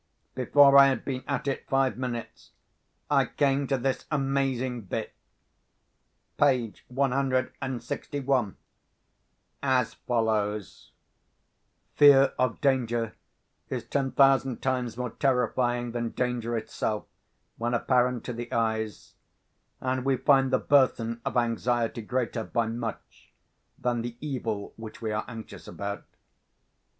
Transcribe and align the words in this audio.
Before 0.33 0.79
I 0.79 0.87
had 0.87 1.05
been 1.05 1.23
at 1.27 1.47
it 1.47 1.69
five 1.69 1.95
minutes, 1.95 2.49
I 3.11 3.25
came 3.27 3.67
to 3.67 3.77
this 3.77 4.07
amazing 4.09 4.85
bit—page 4.85 6.83
one 6.87 7.11
hundred 7.11 7.53
and 7.61 7.83
sixty 7.83 8.19
one—as 8.19 9.93
follows: 9.93 10.91
"Fear 11.93 12.33
of 12.39 12.59
Danger 12.61 13.13
is 13.69 13.83
ten 13.83 14.09
thousand 14.13 14.63
times 14.63 14.97
more 14.97 15.11
terrifying 15.11 15.91
than 15.91 16.09
Danger 16.09 16.57
itself, 16.57 17.05
when 17.57 17.75
apparent 17.75 18.23
to 18.23 18.33
the 18.33 18.51
Eyes; 18.51 19.13
and 19.79 20.03
we 20.03 20.17
find 20.17 20.49
the 20.49 20.57
Burthen 20.57 21.21
of 21.23 21.37
Anxiety 21.37 22.01
greater, 22.01 22.43
by 22.43 22.65
much, 22.65 23.31
than 23.77 24.01
the 24.01 24.17
Evil 24.19 24.73
which 24.77 24.99
we 24.99 25.11
are 25.11 25.25
anxious 25.27 25.67
about." 25.67 26.05